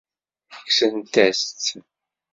Kksent-as-tt. 0.65 1.65